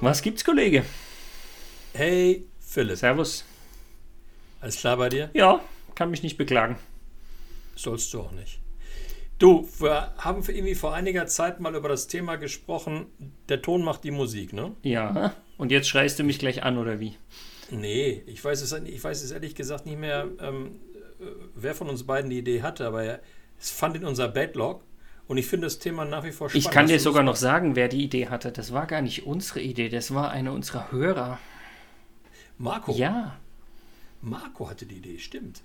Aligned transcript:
Was 0.00 0.22
gibt's, 0.22 0.44
Kollege? 0.44 0.84
Hey, 1.94 2.44
Philipp. 2.60 2.96
Servus. 2.98 3.44
Alles 4.60 4.76
klar 4.76 4.96
bei 4.96 5.08
dir? 5.08 5.30
Ja, 5.34 5.60
kann 5.94 6.10
mich 6.10 6.22
nicht 6.22 6.36
beklagen. 6.36 6.76
Sollst 7.76 8.12
du 8.12 8.20
auch 8.20 8.32
nicht. 8.32 8.58
Du, 9.38 9.68
wir 9.78 10.12
haben 10.18 10.42
irgendwie 10.46 10.74
vor 10.74 10.94
einiger 10.94 11.26
Zeit 11.26 11.60
mal 11.60 11.74
über 11.74 11.88
das 11.88 12.06
Thema 12.06 12.36
gesprochen, 12.36 13.06
der 13.48 13.62
Ton 13.62 13.82
macht 13.82 14.04
die 14.04 14.10
Musik, 14.10 14.52
ne? 14.52 14.74
Ja. 14.82 15.34
Und 15.58 15.70
jetzt 15.70 15.88
schreist 15.88 16.18
du 16.18 16.24
mich 16.24 16.38
gleich 16.38 16.62
an, 16.62 16.78
oder 16.78 17.00
wie? 17.00 17.16
Nee, 17.70 18.22
ich 18.26 18.44
weiß 18.44 18.62
es, 18.62 18.72
ich 18.72 19.02
weiß 19.02 19.22
es 19.22 19.30
ehrlich 19.30 19.54
gesagt 19.54 19.86
nicht 19.86 19.98
mehr, 19.98 20.28
ähm, 20.40 20.80
äh, 21.20 21.24
wer 21.54 21.74
von 21.74 21.88
uns 21.88 22.04
beiden 22.04 22.30
die 22.30 22.38
Idee 22.38 22.62
hatte, 22.62 22.86
aber 22.86 23.20
es 23.58 23.70
fand 23.70 23.96
in 23.96 24.04
unser 24.04 24.28
Backlog 24.28 24.82
und 25.26 25.38
ich 25.38 25.46
finde 25.46 25.66
das 25.66 25.78
Thema 25.78 26.04
nach 26.04 26.24
wie 26.24 26.32
vor 26.32 26.48
spannend. 26.48 26.66
Ich 26.66 26.70
kann 26.70 26.86
dir 26.86 27.00
sogar 27.00 27.22
noch 27.22 27.36
sagen, 27.36 27.76
wer 27.76 27.88
die 27.88 28.02
Idee 28.02 28.28
hatte. 28.28 28.52
Das 28.52 28.72
war 28.72 28.86
gar 28.86 29.02
nicht 29.02 29.26
unsere 29.26 29.60
Idee, 29.60 29.88
das 29.88 30.14
war 30.14 30.30
eine 30.30 30.52
unserer 30.52 30.90
Hörer. 30.92 31.38
Marco? 32.58 32.92
Ja. 32.92 33.36
Marco 34.20 34.68
hatte 34.68 34.86
die 34.86 34.96
Idee, 34.96 35.18
stimmt. 35.18 35.60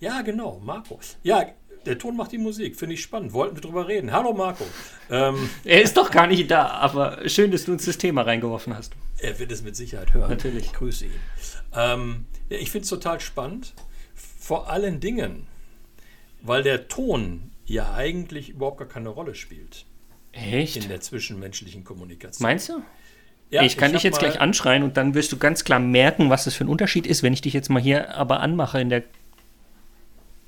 Ja, 0.00 0.22
genau, 0.22 0.60
Marco. 0.64 1.00
Ja, 1.22 1.46
der 1.86 1.98
Ton 1.98 2.16
macht 2.16 2.32
die 2.32 2.38
Musik, 2.38 2.76
finde 2.76 2.94
ich 2.94 3.02
spannend. 3.02 3.32
Wollten 3.32 3.56
wir 3.56 3.60
drüber 3.62 3.88
reden. 3.88 4.12
Hallo 4.12 4.32
Marco. 4.32 4.64
Ähm, 5.10 5.48
er 5.64 5.82
ist 5.82 5.96
doch 5.96 6.10
gar 6.10 6.26
nicht 6.26 6.50
da, 6.50 6.68
aber 6.68 7.28
schön, 7.28 7.50
dass 7.50 7.64
du 7.64 7.72
uns 7.72 7.84
das 7.84 7.98
Thema 7.98 8.22
reingeworfen 8.22 8.76
hast. 8.76 8.94
Er 9.18 9.38
wird 9.38 9.50
es 9.52 9.62
mit 9.62 9.76
Sicherheit 9.76 10.14
hören. 10.14 10.30
Natürlich. 10.30 10.66
Ich 10.66 10.72
grüße 10.72 11.06
ihn. 11.06 11.12
Ähm, 11.74 12.26
ja, 12.48 12.58
ich 12.58 12.70
finde 12.70 12.84
es 12.84 12.90
total 12.90 13.20
spannend. 13.20 13.74
Vor 14.14 14.70
allen 14.70 15.00
Dingen, 15.00 15.46
weil 16.42 16.62
der 16.62 16.88
Ton 16.88 17.50
ja 17.68 17.94
eigentlich 17.94 18.50
überhaupt 18.50 18.78
gar 18.78 18.88
keine 18.88 19.10
Rolle 19.10 19.34
spielt. 19.34 19.84
Echt? 20.32 20.76
In 20.76 20.88
der 20.88 21.00
zwischenmenschlichen 21.00 21.84
Kommunikation. 21.84 22.42
Meinst 22.42 22.68
du? 22.68 22.82
Ja, 23.50 23.62
ich 23.62 23.76
kann 23.76 23.90
ich 23.90 23.96
dich 23.96 24.02
jetzt 24.02 24.18
gleich 24.18 24.40
anschreien 24.40 24.82
und 24.82 24.96
dann 24.96 25.14
wirst 25.14 25.32
du 25.32 25.38
ganz 25.38 25.64
klar 25.64 25.78
merken, 25.78 26.28
was 26.28 26.44
das 26.44 26.54
für 26.54 26.64
ein 26.64 26.68
Unterschied 26.68 27.06
ist, 27.06 27.22
wenn 27.22 27.32
ich 27.32 27.40
dich 27.40 27.54
jetzt 27.54 27.70
mal 27.70 27.80
hier 27.80 28.14
aber 28.14 28.40
anmache 28.40 28.80
in 28.80 28.90
der. 28.90 29.04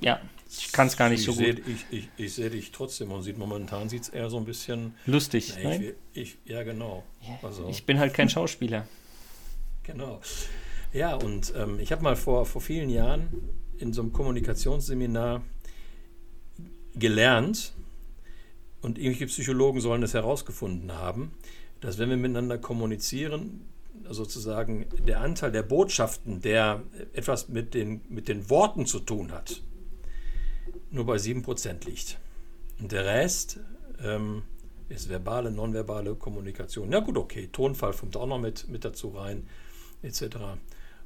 Ja, 0.01 0.21
ich 0.51 0.73
kann 0.73 0.87
es 0.87 0.97
gar 0.97 1.09
nicht 1.09 1.21
ich 1.21 1.27
so 1.27 1.33
seh, 1.33 1.55
gut. 1.55 1.63
Ich, 1.67 1.98
ich, 1.98 2.09
ich 2.17 2.35
sehe 2.35 2.51
dich 2.51 2.73
trotzdem 2.73 3.11
und 3.13 3.23
sieht 3.23 3.39
momentan 3.39 3.89
sieht 3.89 4.03
es 4.03 4.09
eher 4.09 4.29
so 4.29 4.37
ein 4.37 4.45
bisschen 4.45 4.95
lustig. 5.07 5.55
Na, 5.63 5.77
ich, 5.77 5.95
ich, 6.13 6.39
ja, 6.45 6.63
genau. 6.63 7.05
Also. 7.43 7.69
Ich 7.69 7.85
bin 7.85 7.98
halt 7.98 8.13
kein 8.13 8.29
Schauspieler. 8.29 8.87
genau. 9.83 10.21
Ja, 10.93 11.15
und 11.15 11.55
ähm, 11.57 11.79
ich 11.79 11.93
habe 11.93 12.03
mal 12.03 12.17
vor, 12.17 12.45
vor 12.45 12.61
vielen 12.61 12.91
Jahren 12.91 13.29
in 13.79 13.93
so 13.93 14.03
einem 14.03 14.13
Kommunikationsseminar 14.13 15.43
gelernt, 16.94 17.74
und 18.83 18.98
irgendwelche 18.98 19.27
Psychologen 19.27 19.80
sollen 19.80 20.00
das 20.00 20.14
herausgefunden 20.14 20.92
haben, 20.92 21.33
dass 21.80 21.98
wenn 21.98 22.10
wir 22.10 22.16
miteinander 22.16 22.58
kommunizieren, 22.58 23.66
sozusagen 24.08 24.86
der 25.06 25.20
Anteil 25.20 25.52
der 25.52 25.62
Botschaften, 25.62 26.41
der 26.41 26.83
etwas 27.12 27.48
mit 27.48 27.74
den, 27.74 28.00
mit 28.08 28.28
den 28.28 28.48
Worten 28.48 28.86
zu 28.86 29.00
tun 29.00 29.33
hat, 29.33 29.62
nur 30.91 31.05
bei 31.06 31.16
7% 31.16 31.84
liegt. 31.86 32.18
Und 32.80 32.92
der 32.92 33.05
Rest 33.05 33.61
ähm, 34.02 34.42
ist 34.88 35.08
verbale, 35.08 35.50
nonverbale 35.50 36.14
Kommunikation. 36.14 36.91
Ja 36.91 37.00
gut, 37.00 37.18
okay, 37.18 37.48
Tonfall 37.52 37.92
kommt 37.92 38.16
auch 38.16 38.27
noch 38.27 38.41
mit, 38.41 38.68
mit 38.68 38.84
dazu 38.84 39.08
rein, 39.11 39.46
etc. 40.02 40.36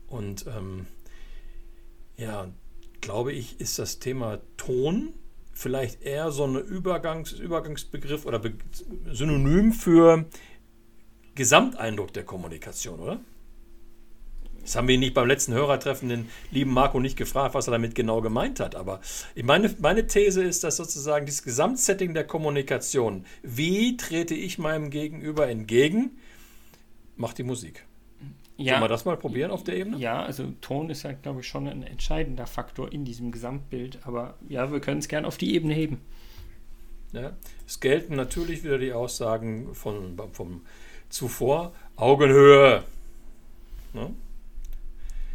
Und 0.06 0.46
ähm, 0.46 0.86
ja, 2.16 2.48
glaube 3.00 3.32
ich, 3.32 3.60
ist 3.60 3.78
das 3.78 3.98
Thema 3.98 4.40
Ton 4.56 5.12
vielleicht 5.54 6.02
eher 6.02 6.30
so 6.30 6.44
ein 6.44 6.56
Übergangs, 6.56 7.32
Übergangsbegriff 7.32 8.26
oder 8.26 8.40
Be 8.40 8.52
Synonym 9.10 9.72
für 9.72 10.26
Gesamteindruck 11.34 12.12
der 12.12 12.24
Kommunikation, 12.24 13.00
oder? 13.00 13.20
Das 14.60 14.76
haben 14.76 14.88
wir 14.88 14.96
nicht 14.96 15.12
beim 15.12 15.28
letzten 15.28 15.52
Hörertreffen 15.52 16.08
den 16.08 16.28
lieben 16.50 16.72
Marco 16.72 16.98
nicht 16.98 17.18
gefragt, 17.18 17.54
was 17.54 17.68
er 17.68 17.72
damit 17.72 17.94
genau 17.94 18.22
gemeint 18.22 18.60
hat. 18.60 18.74
Aber 18.74 19.00
meine, 19.42 19.74
meine 19.78 20.06
These 20.06 20.42
ist, 20.42 20.64
dass 20.64 20.76
sozusagen 20.76 21.26
dieses 21.26 21.42
Gesamtsetting 21.42 22.14
der 22.14 22.24
Kommunikation, 22.24 23.26
wie 23.42 23.98
trete 23.98 24.34
ich 24.34 24.58
meinem 24.58 24.88
Gegenüber 24.88 25.48
entgegen, 25.48 26.18
macht 27.16 27.36
die 27.36 27.42
Musik. 27.42 27.84
Ja, 28.56 28.74
Sollen 28.74 28.84
wir 28.84 28.88
das 28.88 29.04
mal 29.04 29.16
probieren 29.16 29.50
auf 29.50 29.64
der 29.64 29.76
Ebene? 29.76 29.98
Ja, 29.98 30.22
also 30.22 30.52
Ton 30.60 30.88
ist 30.88 31.02
ja, 31.02 31.12
glaube 31.12 31.40
ich, 31.40 31.48
schon 31.48 31.66
ein 31.66 31.82
entscheidender 31.82 32.46
Faktor 32.46 32.92
in 32.92 33.04
diesem 33.04 33.32
Gesamtbild. 33.32 33.98
Aber 34.04 34.34
ja, 34.48 34.70
wir 34.70 34.80
können 34.80 35.00
es 35.00 35.08
gern 35.08 35.24
auf 35.24 35.36
die 35.36 35.54
Ebene 35.54 35.74
heben. 35.74 36.00
Ja, 37.12 37.32
es 37.66 37.80
gelten 37.80 38.14
natürlich 38.14 38.62
wieder 38.62 38.78
die 38.78 38.92
Aussagen 38.92 39.74
von, 39.74 40.16
vom 40.32 40.62
zuvor. 41.08 41.72
Augenhöhe. 41.96 42.84
Ne? 43.92 44.14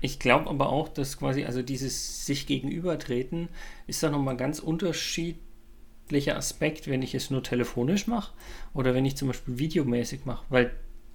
Ich 0.02 0.20
glaube 0.20 0.50
aber 0.50 0.70
auch, 0.70 0.88
dass 0.88 1.18
quasi, 1.18 1.46
also 1.46 1.62
dieses 1.62 2.26
sich 2.26 2.48
gegenübertreten 2.48 3.50
ist 3.88 4.02
da 4.02 4.10
nochmal 4.10 4.38
ganz 4.38 4.60
unterschiedlicher 4.60 6.38
Aspekt, 6.38 6.88
wenn 6.88 7.02
ich 7.02 7.16
es 7.16 7.30
nur 7.30 7.44
telefonisch 7.44 8.08
mache 8.08 8.34
oder 8.74 8.94
wenn 8.94 9.06
ich 9.06 9.18
zum 9.18 9.30
Beispiel 9.30 9.60
videomäßig 9.60 10.26
mache. 10.26 10.46
Weil, 10.50 10.72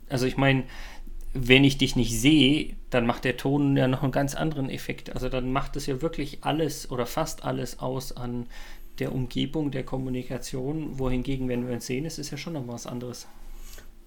also 0.09 0.27
ich 0.27 0.37
meine, 0.37 0.65
wenn 1.35 1.65
ich 1.65 1.79
dich 1.79 1.97
nicht 1.97 2.19
sehe, 2.19 2.77
dann 2.91 3.07
macht 3.07 3.25
der 3.25 3.37
Ton 3.37 3.77
ja 3.77 3.89
noch 3.89 4.03
einen 4.03 4.13
ganz 4.13 4.35
anderen 4.35 4.71
Effekt. 4.71 5.13
Also 5.13 5.29
dann 5.29 5.53
macht 5.53 5.77
es 5.77 5.87
ja 5.87 6.01
wirklich 6.01 6.39
alles 6.43 6.91
oder 6.91 7.07
fast 7.07 7.45
alles 7.45 7.81
aus 7.81 8.17
an 8.17 8.47
der 9.01 9.13
Umgebung, 9.13 9.73
der 9.73 9.83
Kommunikation, 9.83 10.99
wohingegen, 10.99 11.49
wenn 11.49 11.67
wir 11.67 11.75
uns 11.75 11.87
sehen, 11.87 12.05
ist 12.05 12.21
es 12.21 12.31
ja 12.31 12.37
schon 12.37 12.53
noch 12.53 12.69
was 12.69 12.87
anderes. 12.87 13.27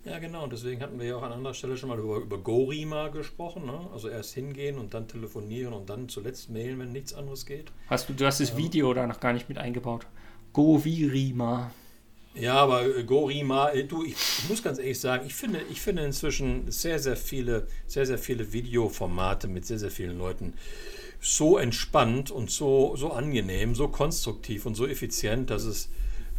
Ja, 0.05 0.19
genau. 0.19 0.47
Deswegen 0.47 0.81
hatten 0.81 0.99
wir 0.99 1.07
ja 1.07 1.17
auch 1.17 1.23
an 1.23 1.33
anderer 1.33 1.53
Stelle 1.53 1.75
schon 1.75 1.89
mal 1.89 1.99
über, 1.99 2.17
über 2.17 2.37
Gorima 2.37 3.09
gesprochen. 3.09 3.65
Ne? 3.65 3.77
Also 3.91 4.07
erst 4.07 4.33
hingehen 4.33 4.77
und 4.77 4.93
dann 4.93 5.09
telefonieren 5.09 5.73
und 5.73 5.89
dann 5.89 6.07
zuletzt 6.07 6.49
mailen, 6.49 6.79
wenn 6.79 6.93
nichts 6.93 7.13
anderes 7.13 7.45
geht. 7.45 7.73
Hast 7.87 8.07
du, 8.07 8.13
du 8.13 8.25
hast 8.25 8.39
das 8.39 8.51
ähm, 8.51 8.57
Video 8.57 8.93
da 8.93 9.05
noch 9.05 9.19
gar 9.19 9.33
nicht 9.33 9.49
mit 9.49 9.57
eingebaut. 9.57 10.07
Govirima. 10.53 11.71
Ja, 12.39 12.55
aber 12.55 12.85
äh, 12.85 13.03
Gorima, 13.03 13.69
äh, 13.69 13.83
du, 13.83 14.03
ich, 14.03 14.13
ich, 14.13 14.49
muss 14.49 14.63
ganz 14.63 14.79
ehrlich 14.79 14.99
sagen, 14.99 15.25
ich 15.25 15.33
finde, 15.33 15.61
ich 15.71 15.81
finde 15.81 16.03
inzwischen 16.03 16.69
sehr, 16.71 16.99
sehr 16.99 17.17
viele, 17.17 17.67
sehr, 17.87 18.05
sehr 18.05 18.17
viele 18.17 18.53
Videoformate 18.53 19.47
mit 19.47 19.65
sehr, 19.65 19.79
sehr 19.79 19.91
vielen 19.91 20.17
Leuten 20.17 20.53
so 21.19 21.57
entspannt 21.57 22.29
und 22.31 22.51
so, 22.51 22.95
so 22.95 23.11
angenehm, 23.11 23.75
so 23.75 23.87
konstruktiv 23.87 24.65
und 24.65 24.75
so 24.75 24.85
effizient, 24.85 25.49
dass 25.49 25.63
es, 25.63 25.89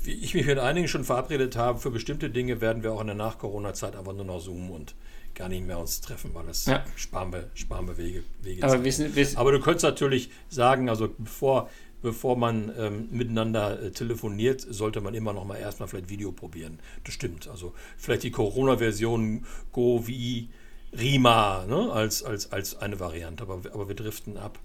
wie 0.03 0.13
ich 0.13 0.35
mich 0.35 0.47
mit 0.47 0.59
einigen 0.59 0.89
schon 0.89 1.05
verabredet 1.05 1.57
habe, 1.57 1.79
für 1.81 1.91
bestimmte 1.91 2.31
Dinge 2.31 2.61
werden 2.61 2.83
wir 2.83 2.93
auch 2.93 3.01
in 3.01 3.09
der 3.09 3.17
Nach-Corona-Zeit 3.17 3.97
einfach 3.97 4.15
nur 4.15 4.25
noch 4.25 4.41
zoomen 4.41 4.71
und 4.71 4.95
gar 5.35 5.49
nicht 5.49 5.67
mehr 5.67 5.79
uns 5.79 6.01
treffen, 6.01 6.31
weil 6.35 6.47
das 6.47 6.67
ja. 6.67 6.85
sparen 6.97 7.33
wir, 7.33 7.51
sparen 7.55 7.87
wir 7.87 7.97
Wege, 7.97 8.25
Wege 8.43 8.63
aber, 8.63 8.83
wissen, 8.85 9.15
wissen, 9.15 9.37
aber 9.37 9.53
du 9.53 9.61
könntest 9.61 9.85
natürlich 9.85 10.31
sagen, 10.49 10.89
also 10.89 11.15
bevor 11.17 11.71
bevor 12.03 12.37
man 12.37 12.73
ähm, 12.79 13.09
miteinander 13.11 13.83
äh, 13.83 13.91
telefoniert, 13.91 14.61
sollte 14.61 15.01
man 15.01 15.15
immer 15.15 15.33
noch 15.33 15.45
mal 15.45 15.57
erstmal 15.57 15.89
vielleicht 15.89 16.09
Video 16.09 16.33
probieren. 16.33 16.79
Das 17.05 17.15
stimmt. 17.15 17.49
Also 17.49 17.75
vielleicht 17.97 18.23
die 18.23 18.31
Corona-Version 18.31 19.45
Go 19.73 20.07
wie 20.07 20.49
Rima 20.93 21.67
ne? 21.67 21.93
als, 21.93 22.23
als, 22.23 22.53
als 22.53 22.77
eine 22.77 23.01
Variante, 23.01 23.43
aber, 23.43 23.63
aber 23.73 23.89
wir 23.89 23.97
driften 23.97 24.37
ab. 24.37 24.59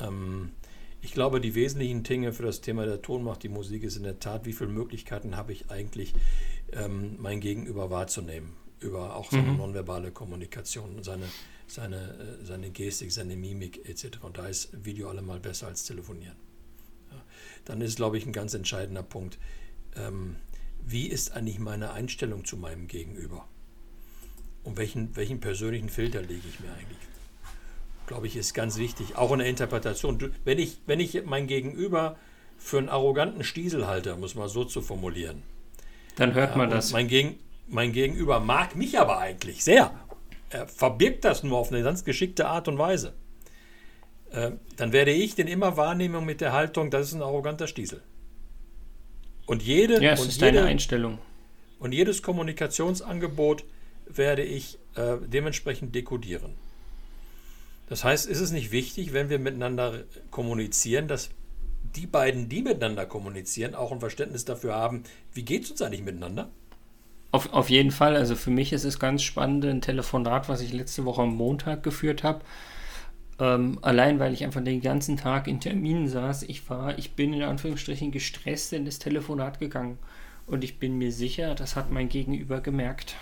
Ähm, 0.00 0.50
ich 1.00 1.12
glaube, 1.12 1.40
die 1.40 1.54
wesentlichen 1.54 2.02
Dinge 2.02 2.32
für 2.32 2.42
das 2.42 2.60
Thema 2.60 2.84
der 2.84 3.00
Ton 3.02 3.22
macht 3.22 3.42
die 3.44 3.48
Musik 3.48 3.84
ist 3.84 3.96
in 3.96 4.02
der 4.02 4.18
Tat, 4.18 4.46
wie 4.46 4.52
viele 4.52 4.70
Möglichkeiten 4.70 5.36
habe 5.36 5.52
ich 5.52 5.70
eigentlich, 5.70 6.12
ähm, 6.72 7.16
mein 7.18 7.40
Gegenüber 7.40 7.90
wahrzunehmen, 7.90 8.54
über 8.80 9.14
auch 9.16 9.30
seine 9.30 9.52
mhm. 9.52 9.58
nonverbale 9.58 10.10
Kommunikation, 10.10 11.02
seine, 11.02 11.26
seine, 11.66 11.96
äh, 11.96 12.44
seine 12.44 12.70
Gestik, 12.70 13.12
seine 13.12 13.36
Mimik 13.36 13.88
etc. 13.88 14.18
Und 14.22 14.38
da 14.38 14.48
ist 14.48 14.70
Video 14.84 15.08
allemal 15.08 15.38
besser 15.40 15.68
als 15.68 15.84
telefonieren 15.84 16.36
dann 17.64 17.80
ist, 17.80 17.96
glaube 17.96 18.18
ich, 18.18 18.26
ein 18.26 18.32
ganz 18.32 18.54
entscheidender 18.54 19.02
Punkt, 19.02 19.38
ähm, 19.96 20.36
wie 20.86 21.06
ist 21.06 21.32
eigentlich 21.32 21.58
meine 21.58 21.92
Einstellung 21.92 22.44
zu 22.44 22.56
meinem 22.56 22.88
Gegenüber? 22.88 23.46
Und 24.64 24.76
welchen, 24.76 25.16
welchen 25.16 25.40
persönlichen 25.40 25.88
Filter 25.88 26.20
lege 26.20 26.48
ich 26.48 26.60
mir 26.60 26.70
eigentlich? 26.72 26.98
Glaube 28.06 28.26
ich, 28.26 28.36
ist 28.36 28.54
ganz 28.54 28.78
wichtig, 28.78 29.16
auch 29.16 29.32
in 29.32 29.38
der 29.38 29.48
Interpretation. 29.48 30.32
Wenn 30.44 30.58
ich, 30.58 30.78
wenn 30.86 31.00
ich 31.00 31.24
mein 31.26 31.46
Gegenüber 31.46 32.16
für 32.58 32.78
einen 32.78 32.88
arroganten 32.88 33.44
Stiesel 33.44 33.86
halte, 33.86 34.16
muss 34.16 34.34
man 34.34 34.48
so 34.48 34.64
zu 34.64 34.80
formulieren. 34.80 35.42
Dann 36.16 36.34
hört 36.34 36.56
man 36.56 36.70
das. 36.70 36.92
Mein, 36.92 37.06
Gegen, 37.06 37.38
mein 37.68 37.92
Gegenüber 37.92 38.40
mag 38.40 38.74
mich 38.74 38.98
aber 38.98 39.18
eigentlich 39.18 39.62
sehr. 39.62 39.92
Er 40.50 40.66
verbirgt 40.66 41.24
das 41.24 41.42
nur 41.42 41.58
auf 41.58 41.70
eine 41.70 41.82
ganz 41.82 42.04
geschickte 42.04 42.48
Art 42.48 42.66
und 42.68 42.78
Weise. 42.78 43.14
Äh, 44.30 44.52
dann 44.76 44.92
werde 44.92 45.12
ich 45.12 45.34
den 45.34 45.48
immer 45.48 45.76
wahrnehmen 45.76 46.24
mit 46.24 46.40
der 46.40 46.52
Haltung, 46.52 46.90
das 46.90 47.08
ist 47.08 47.14
ein 47.14 47.22
arroganter 47.22 47.66
Stiesel. 47.66 48.02
Und 49.46 49.62
jede, 49.62 50.02
ja, 50.02 50.12
und 50.12 50.26
jede, 50.26 50.38
deine 50.38 50.64
Einstellung. 50.64 51.18
Und 51.78 51.92
jedes 51.92 52.22
Kommunikationsangebot 52.22 53.64
werde 54.06 54.42
ich 54.42 54.78
äh, 54.94 55.16
dementsprechend 55.26 55.94
dekodieren. 55.94 56.54
Das 57.88 58.04
heißt, 58.04 58.26
ist 58.26 58.40
es 58.40 58.50
nicht 58.50 58.70
wichtig, 58.70 59.12
wenn 59.14 59.30
wir 59.30 59.38
miteinander 59.38 60.04
kommunizieren, 60.30 61.08
dass 61.08 61.30
die 61.96 62.06
beiden, 62.06 62.48
die 62.48 62.62
miteinander 62.62 63.06
kommunizieren, 63.06 63.74
auch 63.74 63.92
ein 63.92 64.00
Verständnis 64.00 64.44
dafür 64.44 64.74
haben, 64.74 65.04
wie 65.32 65.42
geht 65.42 65.64
es 65.64 65.70
uns 65.70 65.80
eigentlich 65.80 66.02
miteinander? 66.02 66.50
Auf, 67.30 67.52
auf 67.52 67.70
jeden 67.70 67.90
Fall. 67.90 68.16
Also 68.16 68.36
für 68.36 68.50
mich 68.50 68.72
ist 68.72 68.84
es 68.84 68.98
ganz 68.98 69.22
spannend, 69.22 69.64
ein 69.64 69.80
Telefonat, 69.80 70.48
was 70.48 70.60
ich 70.60 70.72
letzte 70.72 71.04
Woche 71.04 71.22
am 71.22 71.34
Montag 71.34 71.82
geführt 71.82 72.22
habe. 72.22 72.42
Ähm, 73.40 73.78
allein 73.82 74.18
weil 74.18 74.32
ich 74.32 74.44
einfach 74.44 74.62
den 74.62 74.80
ganzen 74.80 75.16
Tag 75.16 75.46
in 75.46 75.60
Terminen 75.60 76.08
saß. 76.08 76.44
Ich 76.44 76.68
war, 76.68 76.98
ich 76.98 77.12
bin 77.12 77.32
in 77.32 77.42
Anführungsstrichen 77.42 78.10
gestresst 78.10 78.72
in 78.72 78.84
das 78.84 78.98
Telefonat 78.98 79.60
gegangen. 79.60 79.98
Und 80.46 80.64
ich 80.64 80.78
bin 80.78 80.98
mir 80.98 81.12
sicher, 81.12 81.54
das 81.54 81.76
hat 81.76 81.92
mein 81.92 82.08
Gegenüber 82.08 82.60
gemerkt. 82.60 83.16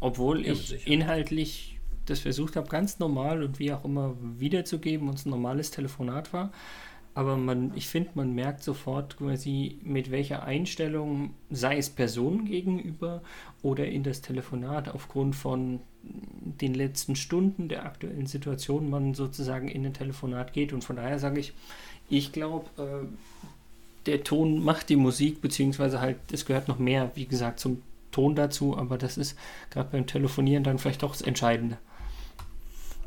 Obwohl 0.00 0.44
ja, 0.44 0.52
ich 0.52 0.86
inhaltlich 0.86 1.78
das 2.06 2.20
versucht 2.20 2.56
habe, 2.56 2.68
ganz 2.68 2.98
normal 2.98 3.42
und 3.44 3.60
wie 3.60 3.72
auch 3.72 3.84
immer 3.84 4.16
wiederzugeben 4.20 5.08
und 5.08 5.14
es 5.14 5.24
ein 5.24 5.30
normales 5.30 5.70
Telefonat 5.70 6.32
war. 6.32 6.50
Aber 7.14 7.36
man, 7.36 7.72
ich 7.76 7.88
finde, 7.88 8.10
man 8.14 8.34
merkt 8.34 8.62
sofort 8.62 9.18
quasi, 9.18 9.78
mit 9.82 10.10
welcher 10.10 10.44
Einstellung, 10.44 11.34
sei 11.50 11.76
es 11.76 11.90
Personen 11.90 12.46
gegenüber 12.46 13.22
oder 13.62 13.86
in 13.86 14.02
das 14.02 14.22
Telefonat, 14.22 14.88
aufgrund 14.88 15.36
von 15.36 15.80
den 16.02 16.74
letzten 16.74 17.16
Stunden 17.16 17.68
der 17.68 17.84
aktuellen 17.84 18.26
Situation, 18.26 18.90
man 18.90 19.14
sozusagen 19.14 19.68
in 19.68 19.86
ein 19.86 19.94
Telefonat 19.94 20.52
geht. 20.52 20.72
Und 20.72 20.84
von 20.84 20.96
daher 20.96 21.18
sage 21.18 21.40
ich, 21.40 21.52
ich 22.08 22.32
glaube, 22.32 22.68
äh, 22.82 23.06
der 24.06 24.24
Ton 24.24 24.62
macht 24.62 24.88
die 24.88 24.96
Musik, 24.96 25.40
beziehungsweise 25.40 26.00
halt, 26.00 26.18
es 26.32 26.44
gehört 26.44 26.68
noch 26.68 26.78
mehr, 26.78 27.10
wie 27.14 27.26
gesagt, 27.26 27.60
zum 27.60 27.82
Ton 28.10 28.34
dazu, 28.34 28.76
aber 28.76 28.98
das 28.98 29.16
ist 29.16 29.38
gerade 29.70 29.88
beim 29.90 30.06
Telefonieren 30.06 30.64
dann 30.64 30.78
vielleicht 30.78 31.02
doch 31.02 31.12
das 31.12 31.22
Entscheidende. 31.22 31.78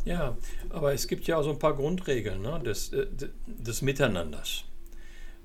Ja, 0.06 0.38
aber 0.69 0.94
es 0.94 1.07
gibt 1.07 1.27
ja 1.27 1.38
auch 1.38 1.44
so 1.44 1.51
ein 1.51 1.59
paar 1.59 1.75
Grundregeln 1.75 2.42
ne, 2.42 2.59
des, 2.63 2.94
äh, 2.94 3.07
des 3.45 3.81
Miteinanders. 3.81 4.63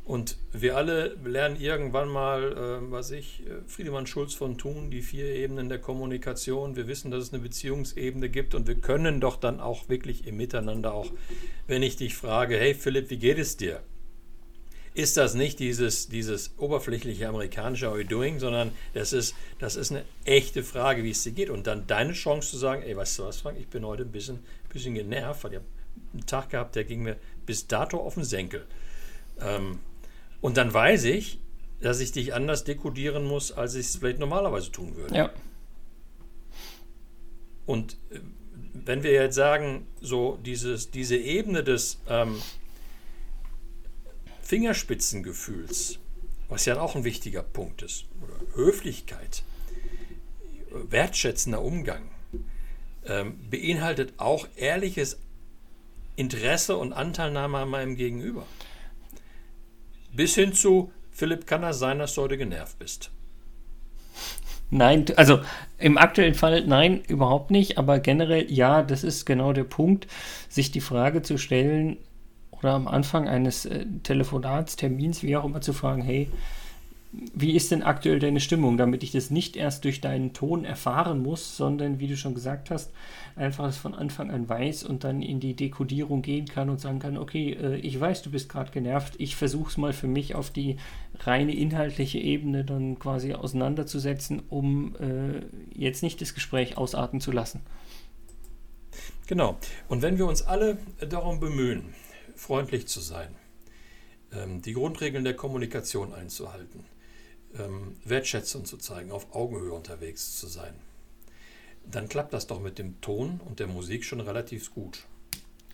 Und 0.05 0.39
wir 0.53 0.77
alle 0.77 1.17
lernen 1.25 1.61
irgendwann 1.61 2.09
mal, 2.09 2.53
äh, 2.53 2.91
was 2.91 3.11
ich, 3.13 3.47
äh, 3.47 3.61
Friedemann 3.69 4.07
Schulz 4.07 4.35
von 4.35 4.59
Thun, 4.59 4.91
die 4.91 5.03
vier 5.03 5.27
Ebenen 5.27 5.69
der 5.69 5.79
Kommunikation. 5.79 6.75
Wir 6.75 6.89
wissen, 6.89 7.11
dass 7.11 7.25
es 7.25 7.33
eine 7.33 7.43
Beziehungsebene 7.43 8.29
gibt 8.29 8.55
und 8.55 8.67
wir 8.67 8.75
können 8.75 9.21
doch 9.21 9.37
dann 9.37 9.61
auch 9.61 9.89
wirklich 9.89 10.27
im 10.27 10.37
Miteinander 10.37 10.95
auch, 10.95 11.11
wenn 11.69 11.83
ich 11.83 11.97
dich 11.97 12.17
frage, 12.17 12.57
hey 12.57 12.75
Philipp, 12.75 13.11
wie 13.11 13.19
geht 13.19 13.39
es 13.39 13.57
dir? 13.57 13.83
ist 14.95 15.17
das 15.17 15.35
nicht 15.35 15.59
dieses, 15.61 16.09
dieses 16.09 16.53
oberflächliche 16.59 17.29
amerikanische 17.29 17.87
How 17.87 17.93
are 17.93 18.03
you 18.03 18.09
doing, 18.09 18.39
sondern 18.39 18.73
das 18.93 19.13
ist, 19.13 19.35
das 19.59 19.77
ist 19.77 19.93
eine 19.93 20.05
echte 20.25 20.63
Frage, 20.63 21.05
wie 21.05 21.11
es 21.11 21.23
dir 21.23 21.33
geht. 21.33 21.51
Und 21.51 21.67
dann 21.67 21.87
deine 21.87 22.13
Chance 22.13 22.51
zu 22.51 22.59
sagen, 22.59 22.83
ey, 22.83 22.97
weißt 22.97 23.19
du 23.19 23.25
was, 23.25 23.41
Frank, 23.41 23.59
ich 23.59 23.69
bin 23.69 23.85
heute 23.87 24.03
ein 24.03 24.11
bisschen, 24.11 24.41
bisschen 24.69 24.95
genervt, 24.95 25.45
weil 25.45 25.53
ich 25.53 25.59
habe 25.59 25.67
einen 26.13 26.27
Tag 26.27 26.51
gehabt, 26.51 26.75
der 26.75 26.85
ging 26.85 27.03
mir 27.03 27.17
bis 27.47 27.69
dato 27.69 27.99
auf 27.99 28.15
den 28.15 28.25
Senkel. 28.25 28.67
Ähm, 29.41 29.79
und 30.41 30.57
dann 30.57 30.73
weiß 30.73 31.05
ich, 31.05 31.41
dass 31.81 32.01
ich 32.01 32.13
dich 32.13 32.35
anders 32.35 32.65
dekodieren 32.65 33.25
muss, 33.25 33.53
als 33.53 33.75
ich 33.75 33.87
es 33.87 33.97
vielleicht 33.97 34.19
normalerweise 34.19 34.71
tun 34.71 34.97
würde. 34.97 35.15
Ja. 35.15 35.31
Und 37.67 37.95
äh, 38.11 38.21
wenn 38.73 39.03
wir 39.03 39.13
jetzt 39.13 39.35
sagen, 39.35 39.87
so 40.01 40.39
dieses, 40.45 40.91
diese 40.91 41.17
Ebene 41.17 41.65
des 41.65 42.01
ähm, 42.09 42.41
Fingerspitzengefühls, 44.43 45.99
was 46.49 46.65
ja 46.65 46.81
auch 46.81 46.97
ein 46.97 47.05
wichtiger 47.05 47.43
Punkt 47.43 47.83
ist, 47.83 48.07
oder 48.21 48.57
Höflichkeit, 48.57 49.45
wertschätzender 50.71 51.63
Umgang, 51.63 52.11
ähm, 53.07 53.39
beinhaltet 53.49 54.15
auch 54.19 54.49
ehrliches 54.57 55.19
Interesse 56.17 56.77
und 56.77 56.93
Anteilnahme 56.93 57.59
an 57.59 57.69
meinem 57.69 57.97
Gegenüber. 57.97 58.47
Bis 60.13 60.35
hin 60.35 60.53
zu, 60.53 60.93
Philipp, 61.11 61.47
kann 61.47 61.63
das 61.63 61.79
sein, 61.79 61.99
dass 61.99 62.15
du 62.15 62.23
heute 62.23 62.37
genervt 62.37 62.79
bist? 62.79 63.11
Nein, 64.71 65.05
also 65.17 65.41
im 65.79 65.99
aktuellen 65.99 66.35
Fall 66.35 66.65
nein, 66.65 67.03
überhaupt 67.09 67.51
nicht, 67.51 67.77
aber 67.77 67.99
generell 67.99 68.51
ja, 68.51 68.83
das 68.83 69.03
ist 69.03 69.25
genau 69.27 69.53
der 69.53 69.65
Punkt, 69.65 70.07
sich 70.49 70.71
die 70.71 70.81
Frage 70.81 71.23
zu 71.23 71.39
stellen, 71.39 71.97
oder 72.53 72.73
am 72.73 72.89
Anfang 72.89 73.29
eines 73.29 73.65
äh, 73.65 73.87
Telefonats, 74.03 74.77
Termins, 74.77 75.23
wie 75.23 75.37
auch 75.37 75.45
immer, 75.45 75.61
zu 75.61 75.73
fragen, 75.73 76.03
hey, 76.03 76.31
wie 77.13 77.57
ist 77.57 77.73
denn 77.73 77.83
aktuell 77.83 78.21
deine 78.21 78.39
Stimmung, 78.39 78.77
damit 78.77 79.03
ich 79.03 79.11
das 79.11 79.31
nicht 79.31 79.57
erst 79.57 79.85
durch 79.85 80.01
deinen 80.01 80.33
Ton 80.33 80.65
erfahren 80.65 81.23
muss, 81.23 81.57
sondern, 81.57 81.99
wie 81.99 82.07
du 82.07 82.17
schon 82.17 82.35
gesagt 82.35 82.71
hast, 82.71 82.93
einfach 83.35 83.69
es 83.69 83.77
von 83.77 83.95
Anfang 83.95 84.31
an 84.31 84.49
weiß 84.49 84.85
und 84.85 85.03
dann 85.03 85.21
in 85.21 85.41
die 85.41 85.55
Dekodierung 85.55 86.23
gehen 86.23 86.47
kann 86.47 86.71
und 86.71 86.81
sagen 86.81 87.01
kann, 87.01 87.19
okay, 87.19 87.53
äh, 87.53 87.77
ich 87.79 87.99
weiß, 87.99 88.23
du 88.23 88.31
bist 88.31 88.49
gerade 88.49 88.71
genervt, 88.71 89.15
ich 89.19 89.35
versuche 89.35 89.71
es 89.71 89.77
mal 89.77 89.93
für 89.93 90.07
mich 90.07 90.37
auf 90.37 90.51
die 90.51 90.77
reine 91.19 91.55
inhaltliche 91.55 92.19
Ebene 92.19 92.65
dann 92.65 92.99
quasi 93.01 93.35
auseinanderzusetzen, 93.35 94.43
um 94.49 94.95
äh, 94.97 95.43
jetzt 95.75 96.05
nicht 96.05 96.21
das 96.21 96.35
Gespräch 96.35 96.79
ausarten 96.79 97.21
zu 97.21 97.33
lassen. 97.33 97.61
Genau. 99.27 99.57
Und 99.89 100.03
wenn 100.03 100.17
wir 100.17 100.27
uns 100.27 100.43
alle 100.43 100.79
darum 101.09 101.41
bemühen, 101.41 101.95
freundlich 102.37 102.87
zu 102.87 103.01
sein, 103.01 103.35
ähm, 104.33 104.63
die 104.63 104.75
Grundregeln 104.75 105.25
der 105.25 105.35
Kommunikation 105.35 106.15
einzuhalten, 106.15 106.85
ähm, 107.59 107.97
Wertschätzung 108.05 108.65
zu 108.65 108.77
zeigen, 108.77 109.11
auf 109.11 109.35
Augenhöhe 109.35 109.73
unterwegs 109.73 110.37
zu 110.39 110.47
sein, 110.47 110.75
dann 111.91 112.09
klappt 112.09 112.33
das 112.33 112.47
doch 112.47 112.61
mit 112.61 112.79
dem 112.79 113.01
Ton 113.01 113.41
und 113.47 113.61
der 113.61 113.67
Musik 113.67 114.05
schon 114.05 114.21
relativ 114.21 114.73
gut. 114.73 115.05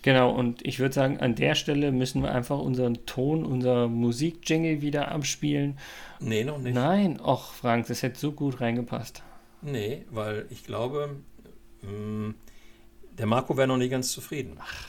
Genau, 0.02 0.31
und 0.31 0.64
ich 0.64 0.78
würde 0.78 0.94
sagen, 0.94 1.19
an 1.19 1.34
der 1.34 1.56
Stelle 1.56 1.90
müssen 1.90 2.23
wir 2.23 2.31
einfach 2.31 2.61
unseren 2.61 3.06
Ton, 3.06 3.44
unser 3.44 3.88
Musikjingle 3.88 4.81
wieder 4.81 5.08
abspielen. 5.08 5.78
Nee, 6.20 6.44
noch 6.44 6.58
nicht. 6.58 6.75
Nein, 6.75 7.19
ach 7.25 7.52
Frank, 7.52 7.88
das 7.88 8.05
hätte 8.05 8.19
so 8.19 8.31
gut 8.31 8.61
reingepasst. 8.61 9.25
Nee, 9.62 10.05
weil 10.11 10.46
ich 10.50 10.62
glaube, 10.62 11.17
mm, 11.82 12.31
der 13.19 13.26
Marco 13.26 13.56
wäre 13.56 13.67
noch 13.67 13.78
nie 13.78 13.88
ganz 13.88 14.12
zufrieden. 14.12 14.58
Ach. 14.61 14.88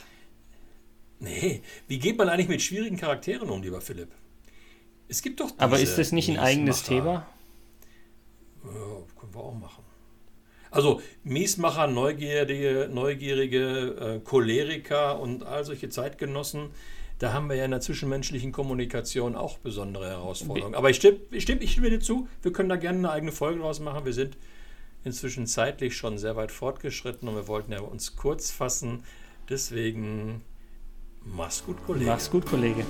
Nee, 1.18 1.62
wie 1.88 1.98
geht 1.98 2.16
man 2.16 2.28
eigentlich 2.28 2.48
mit 2.48 2.62
schwierigen 2.62 2.96
Charakteren 2.96 3.50
um, 3.50 3.60
lieber 3.60 3.80
Philipp? 3.80 4.10
Es 5.08 5.22
gibt 5.22 5.40
doch. 5.40 5.52
Aber 5.58 5.78
ist 5.78 5.96
das 5.96 6.12
nicht 6.12 6.28
ein 6.28 6.38
eigenes 6.38 6.82
Thema? 6.82 7.26
Ja, 8.64 8.70
können 9.18 9.34
wir 9.34 9.40
auch 9.40 9.54
machen. 9.54 9.84
Also 10.70 11.00
Miesmacher, 11.24 11.86
neugierige, 11.86 12.90
neugierige 12.92 14.18
äh, 14.18 14.20
Choleriker 14.20 15.18
und 15.18 15.44
all 15.44 15.64
solche 15.64 15.88
Zeitgenossen, 15.88 16.70
da 17.18 17.32
haben 17.32 17.48
wir 17.48 17.56
ja 17.56 17.64
in 17.64 17.70
der 17.70 17.80
zwischenmenschlichen 17.80 18.52
Kommunikation 18.52 19.34
auch 19.34 19.58
besondere 19.58 20.08
Herausforderungen. 20.08 20.74
Aber 20.74 20.90
ich 20.90 20.96
stimme, 20.96 21.18
ich, 21.30 21.44
stimme, 21.44 21.62
ich 21.62 21.72
stimme 21.72 21.88
dir 21.88 22.00
zu, 22.00 22.28
wir 22.42 22.52
können 22.52 22.68
da 22.68 22.76
gerne 22.76 22.98
eine 22.98 23.10
eigene 23.10 23.32
Folge 23.32 23.60
draus 23.60 23.80
machen. 23.80 24.04
Wir 24.04 24.12
sind 24.12 24.36
inzwischen 25.04 25.46
zeitlich 25.46 25.96
schon 25.96 26.18
sehr 26.18 26.36
weit 26.36 26.52
fortgeschritten 26.52 27.28
und 27.28 27.34
wir 27.34 27.48
wollten 27.48 27.72
ja 27.72 27.80
uns 27.80 28.16
kurz 28.16 28.50
fassen. 28.50 29.04
Deswegen 29.48 30.42
Mach's 31.36 31.64
gut, 31.64 31.76
Kollege. 31.84 32.10
Mach's 32.10 32.30
gut, 32.30 32.46
Kollege. 32.46 32.84